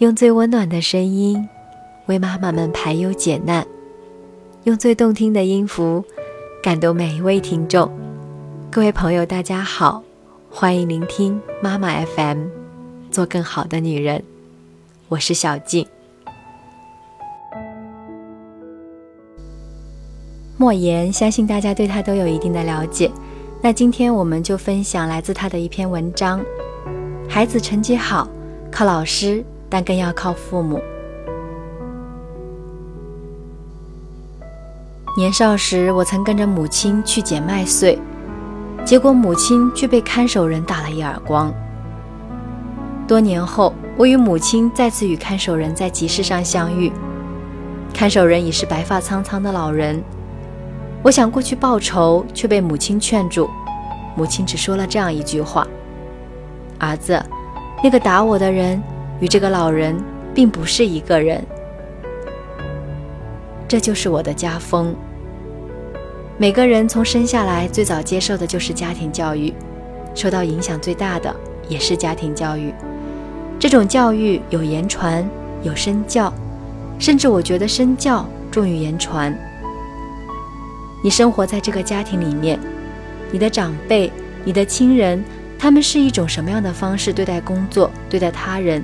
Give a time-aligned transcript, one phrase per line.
[0.00, 1.46] 用最温暖的声音
[2.06, 3.66] 为妈妈们排忧解难，
[4.64, 6.02] 用最动听的音符
[6.62, 7.92] 感动每一位听众。
[8.70, 10.02] 各位朋友，大家好，
[10.50, 12.46] 欢迎聆听妈妈 FM，
[13.10, 14.24] 做更好的女人。
[15.10, 15.86] 我是小静。
[20.56, 23.12] 莫言，相信大家对他都有一定的了解。
[23.60, 26.42] 那今天我们就分享来自他的一篇文章：
[27.28, 28.26] 孩子成绩好，
[28.72, 29.44] 靠老师。
[29.70, 30.78] 但更要靠父母。
[35.16, 37.98] 年少时，我曾跟着母亲去捡麦穗，
[38.84, 41.52] 结果母亲却被看守人打了一耳光。
[43.08, 46.92] 多年后，我与母亲再次与看守人在集市上相遇，
[47.92, 50.02] 看守人已是白发苍苍的老人。
[51.02, 53.50] 我想过去报仇，却被母亲劝住。
[54.14, 55.66] 母亲只说了这样一句话
[56.78, 57.20] ：“儿子，
[57.82, 58.80] 那个打我的人。”
[59.20, 59.96] 与这个老人
[60.34, 61.44] 并不是一个人，
[63.68, 64.94] 这就是我的家风。
[66.38, 69.52] 每个人从生下来最早接受的就是家庭教育，
[70.14, 71.34] 受到影响最大的
[71.68, 72.72] 也是家庭教育。
[73.58, 75.28] 这种教育有言传，
[75.62, 76.32] 有身教，
[76.98, 79.38] 甚至我觉得身教重于言传。
[81.04, 82.58] 你生活在这个家庭里面，
[83.30, 84.10] 你的长辈、
[84.44, 85.22] 你的亲人，
[85.58, 88.82] 他们是一种什么样的方式对待工作、对待他人？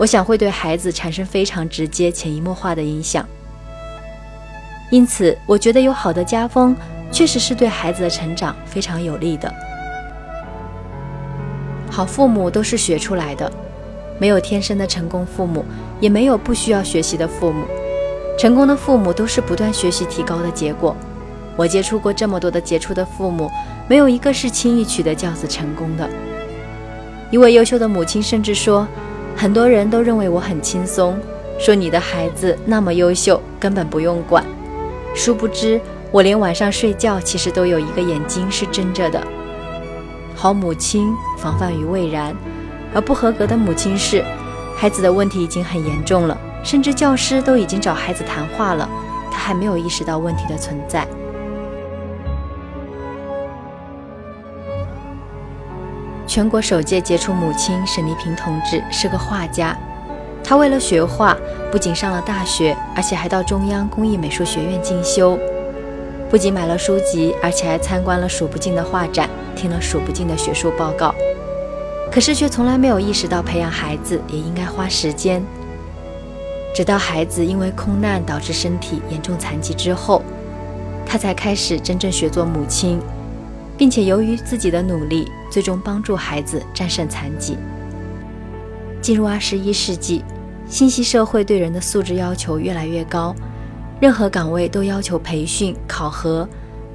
[0.00, 3.22] 我想会对孩子产生非常直接、潜移默化的影响，
[4.90, 6.74] 因此我觉得有好的家风
[7.12, 9.52] 确实是对孩子的成长非常有利的。
[11.90, 13.52] 好父母都是学出来的，
[14.18, 15.62] 没有天生的成功父母，
[16.00, 17.66] 也没有不需要学习的父母。
[18.38, 20.96] 成功的父母都是不断学习提高的结果。
[21.58, 23.50] 我接触过这么多的杰出的父母，
[23.86, 26.08] 没有一个是轻易取得教子成功的。
[27.30, 28.88] 一位优秀的母亲甚至说。
[29.40, 31.18] 很多人都认为我很轻松，
[31.58, 34.44] 说你的孩子那么优秀，根本不用管。
[35.14, 35.80] 殊不知，
[36.12, 39.26] 我连晚上睡觉其实都有一个眼睛是睁着的。
[40.36, 42.36] 好母亲防范于未然，
[42.92, 44.22] 而不合格的母亲是，
[44.76, 48.86] 孩子的问题已经很严重了，甚至教师都已经找孩子谈话了，
[49.32, 51.08] 他还没有意识到问题的存在。
[56.30, 59.76] 全国首届杰出母亲沈丽萍同志是个画家，
[60.44, 61.36] 她为了学画，
[61.72, 65.36] 不仅上了大学，而且还到中央工艺美术学院进修。
[66.30, 71.12] 不仅买了书籍，而且还参观了数不尽的画展，听了数不尽的学术报告。
[72.12, 75.42] 可是却从来没有意识到，培养孩子也应该花时间。
[76.72, 80.22] 直到孩子因为空难导致身体严重残疾之后，
[81.04, 83.00] 她才开始真正学做母亲。
[83.80, 87.56] 并且由于自己的努力，最终帮助孩子战胜残疾。
[89.00, 90.22] 进入二十一世纪，
[90.68, 93.34] 信息社会对人的素质要求越来越高，
[93.98, 96.46] 任何岗位都要求培训考核，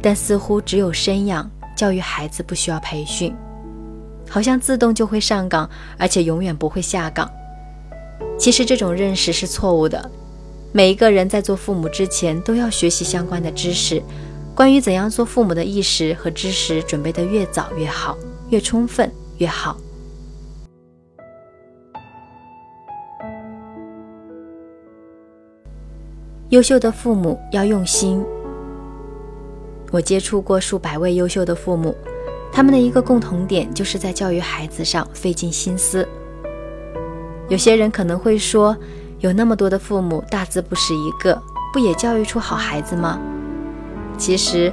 [0.00, 3.36] 但似乎只有生养教育孩子不需要培训，
[4.26, 5.68] 好像自动就会上岗，
[5.98, 7.30] 而且永远不会下岗。
[8.38, 10.10] 其实这种认识是错误的。
[10.72, 14.02] 每一个人在做父母之前，都要学习相关的知识。
[14.54, 18.16] 关于怎样做父母的意识和知识准备的越早越好，
[18.50, 19.76] 越充分越好。
[26.50, 28.22] 优秀的父母要用心。
[29.92, 31.94] 我接触过数百位优秀的父母，
[32.52, 36.06] 他们的一个共同点就是在教育孩子上费尽心思。
[37.48, 38.76] 有些人可能会说，
[39.20, 41.40] 有那么多的父母大字不识一个，
[41.72, 43.18] 不也教育出好孩子吗？
[44.20, 44.70] 其实，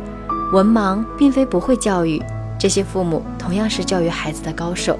[0.51, 2.21] 文盲并非不会教育，
[2.59, 4.99] 这些父母同样是教育孩子的高手。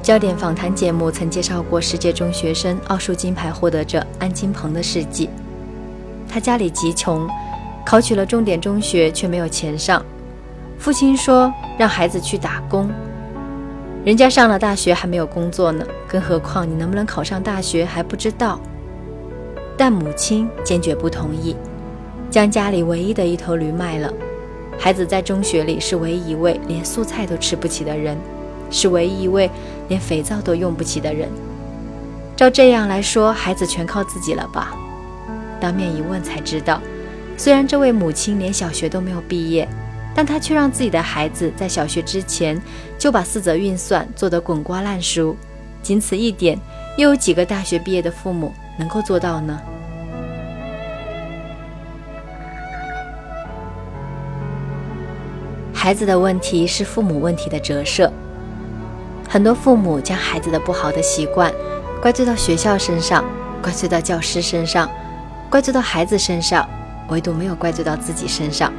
[0.00, 5.28] 焦点访谈节目曾介绍过世界中学生奥数金牌获得者安金鹏的事迹。
[6.28, 7.28] 他家里极穷，
[7.84, 10.00] 考取了重点中学却没有钱上，
[10.78, 12.88] 父亲说让孩子去打工。
[14.04, 18.60] 人家上了大学还没有工作呢，更何况你能不能考上大学还不知道。
[19.76, 21.56] 但母亲坚决不同意。
[22.34, 24.12] 将家里唯一的一头驴卖了，
[24.76, 28.18] 孩子在中学里是唯一一位连素菜都吃不起的人，
[28.72, 29.48] 是唯一一位
[29.86, 31.28] 连肥皂都用不起的人。
[32.34, 34.74] 照这样来说，孩子全靠自己了吧？
[35.60, 36.82] 当面一问才知道，
[37.36, 39.68] 虽然这位母亲连小学都没有毕业，
[40.12, 42.60] 但她却让自己的孩子在小学之前
[42.98, 45.36] 就把四则运算做得滚瓜烂熟。
[45.84, 46.58] 仅此一点，
[46.98, 49.56] 又有几个大学毕业的父母能够做到呢？
[55.84, 58.10] 孩子的问题是父母问题的折射。
[59.28, 61.52] 很多父母将孩子的不好的习惯
[62.00, 63.22] 怪罪到学校身上，
[63.62, 64.88] 怪罪到教师身上，
[65.50, 66.66] 怪罪到孩子身上，
[67.10, 68.72] 唯独没有怪罪到自己身上。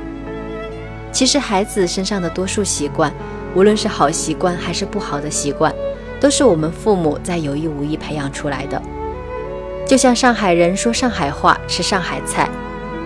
[1.11, 3.13] 其实，孩子身上的多数习惯，
[3.53, 5.71] 无论是好习惯还是不好的习惯，
[6.19, 8.81] 都是我们父母在有意无意培养出来的。
[9.85, 12.49] 就像上海人说上海话吃上海菜，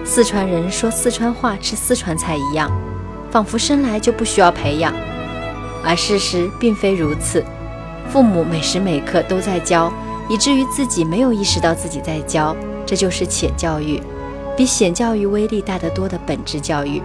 [0.06, 2.72] 四川人说四川话吃四川菜一样，
[3.32, 4.94] 仿佛生来就不需要培养。
[5.84, 7.44] 而事实并非如此，
[8.10, 9.92] 父母每时每刻都在教，
[10.30, 12.56] 以至于自己没有意识到自己在教，
[12.86, 14.02] 这就是浅教育，
[14.58, 17.02] 比显教育威力大得多的本质教育。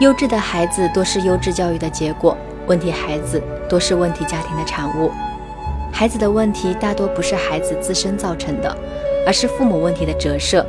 [0.00, 2.36] 优质的孩子多是优质教育的结果，
[2.66, 5.12] 问题孩子多是问题家庭的产物。
[5.92, 8.76] 孩子的问题大多不是孩子自身造成的，
[9.24, 10.66] 而是父母问题的折射。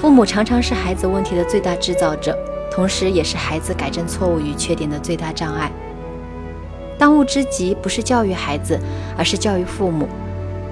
[0.00, 2.36] 父母常常是孩子问题的最大制造者，
[2.78, 5.68] 同时也是孩子改正错误与缺点的最大障碍。
[6.96, 8.78] 当务之急不是教育孩子，
[9.16, 10.08] 而是教育父母。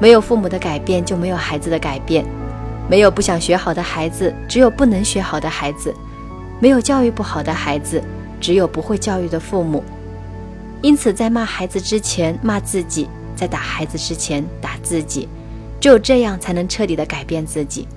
[0.01, 2.25] 没有父母的改变，就没有孩子的改变。
[2.89, 5.93] 没有不想学好的孩子，只有不能学好的孩子。
[6.61, 8.01] 没有教育不好的孩子，
[8.41, 9.83] 只有不会教育的父母。
[10.83, 13.09] 因此，在骂孩子之前，骂自己。
[13.35, 15.29] 在打孩子之前打自己，
[15.81, 17.89] 只有这样才能彻底的改变自己。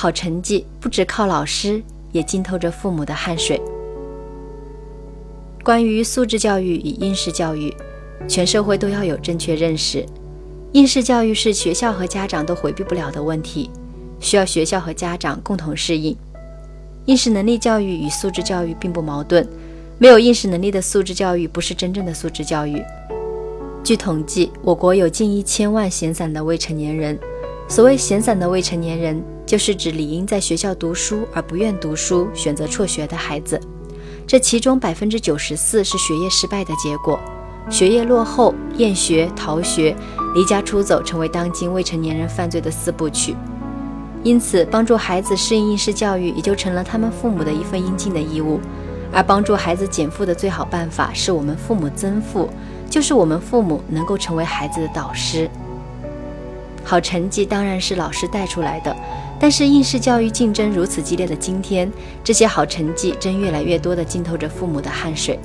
[0.00, 3.60] 好成绩不只靠老师，也浸透着父母的汗水。
[5.64, 7.74] 关于素质教育与应试教育，
[8.28, 10.06] 全社会都要有正确认识。
[10.70, 13.72] 应试教育是学校和家长都回避不了的问题，
[14.20, 16.16] 需要学校和家长共同适应。
[17.06, 19.44] 应试能力教育与素质教育并不矛盾。
[19.98, 22.80] 没有应试能力的素质教育不是真正的素质教育。
[23.82, 27.18] 据统计，我国有近一千万闲散的未成年人。
[27.66, 33.58] 所谓闲散的未成年人，就是指理应在学校读书而不愿读书、选择辍学的孩子。
[34.26, 37.18] 这其中百分之九十四是学业失败的结果，
[37.70, 39.96] 学业落后、厌学、逃学、
[40.34, 43.34] 离家出走，成为当今未成年人犯罪的四部曲。
[44.22, 48.60] 因此，帮助孩子适应应试教育，也就成了他们父母的一份应尽的义务。
[49.10, 52.50] 而帮助孩子减负的最好办法是我们父母增负，
[52.90, 55.48] 就是我们父母能够成为孩子的导师。
[56.84, 58.94] 好成绩当然是老师带出来的，
[59.40, 61.90] 但是应试教育竞争如此激烈的今天，
[62.24, 65.38] 这些好成绩正越来越多的浸透着父母的汗水。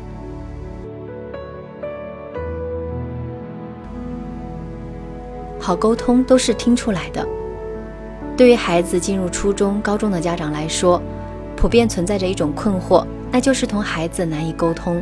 [5.60, 7.26] 好沟通都是听出来的。
[8.36, 11.02] 对于孩子进入初中、高中的家长来说，
[11.56, 13.06] 普遍存在着一种困惑。
[13.32, 15.02] 那就是同孩子难以沟通。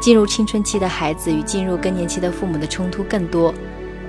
[0.00, 3.52] 进入青春期的孩子与进入更年期的父母的冲突更多，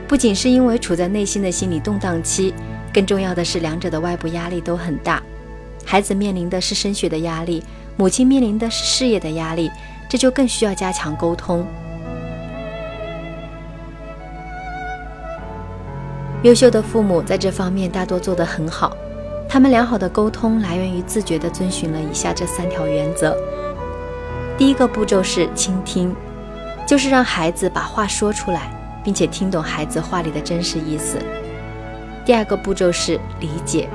[0.07, 2.53] 不仅是因为处在内心的心理动荡期，
[2.93, 5.21] 更重要的是两者的外部压力都很大。
[5.85, 7.63] 孩子面临的是升学的压力，
[7.97, 9.71] 母亲面临的是事业的压力，
[10.09, 11.65] 这就更需要加强沟通。
[16.43, 18.95] 优秀的父母在这方面大多做得很好。
[19.47, 23.35] 他们良好的沟通来源于自觉地遵循了以下这三条原则：
[24.57, 26.15] 第一个步骤是倾听，
[26.87, 28.71] 就是让孩子把话说出来，
[29.03, 31.17] 并且听懂孩子话里的真实意思；
[32.29, 33.89] 第二个步骤是理解，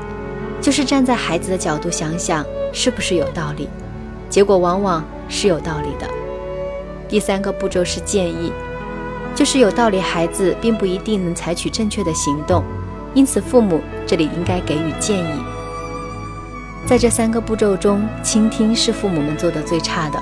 [0.60, 3.68] 就是站在孩子的角度想想是不是有道理，
[4.28, 6.08] 结果往往是有道理的；
[7.08, 8.52] 第三个步骤是建议，
[9.36, 12.64] 就是有道理孩子并不一定能采取正确的行动。
[13.14, 15.38] 因此，父母这里应该给予建议。
[16.84, 20.20] 在这三个步骤中，倾听是父母们做的最差的。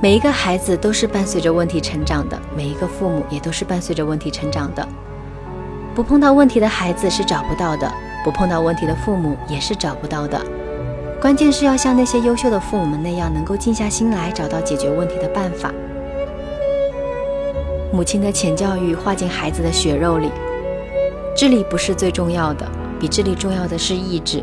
[0.00, 4.88] 每一个孩子都是伴随着问题成长的，每一个父母也都是伴随着问题成长的。
[5.94, 7.92] 不碰到问题的孩子是找不到的，
[8.24, 10.40] 不碰到问题的父母也是找不到的。
[11.20, 15.72] 关键是要像那些优秀的父母们那样，能够静下心来找到解决问题的办法。
[17.92, 20.30] 母亲的浅教育化进孩子的血肉里。
[21.36, 22.66] 智力不是最重要的，
[22.98, 24.42] 比智力重要的是意志，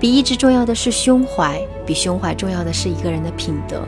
[0.00, 3.82] 比意志重要的是胸怀，比胸怀重要的是一个人的品德。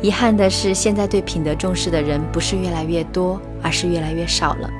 [0.00, 4.70] 遗憾的是，现在对品德重视的人不是越来越多，而是越来越少了。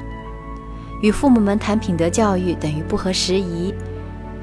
[1.05, 3.75] 与父母们谈品德教育等于不合时宜。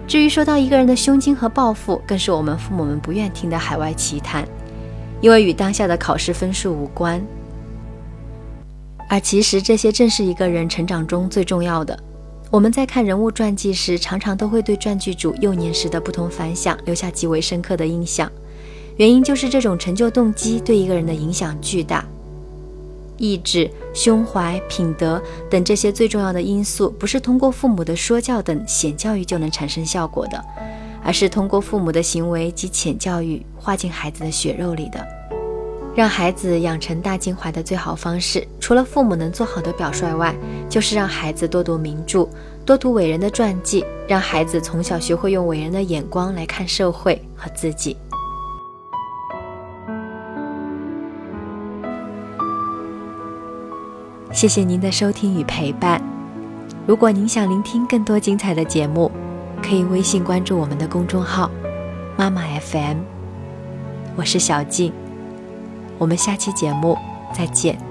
[0.06, 4.48] 至于说到一个人的胸襟和抱负，更是我们父母们不愿听的海外奇谈，
[5.22, 7.20] 因为与当下的考试分数无关。
[9.10, 11.98] 而其实这些正是一个人成长中最重要的。
[12.52, 18.32] 我们在看人物传记时，常常都会对传记主幼年时的不同凡响留下极为深刻的印象。
[18.98, 22.06] 原因就是这种成就动机对一个人的影响巨大。
[23.22, 30.44] 意志、胸怀、品德等这些最重要的因素，不是通过父母的说教等显教育就能产生效果的，
[31.04, 35.06] 而是通过父母的行为及浅教育化进孩子的血肉里的。
[35.94, 40.34] 让孩子养成大襟怀的最好方式，除了父母能做好的表率外，
[40.68, 42.28] 就是让孩子多读名著，
[42.66, 47.96] 多读伟人的传记，让孩子从小学会用伟人的眼光来看社会和自己。
[54.34, 56.02] 谢谢您的收听与陪伴。
[56.88, 59.12] 如果您想聆听更多精彩的节目，
[59.62, 61.52] 可以微信关注我们的公众号
[62.18, 62.98] “妈妈 FM”。
[64.16, 64.92] 我是小静。
[65.98, 66.98] 我们下期节目
[67.34, 67.91] 再见。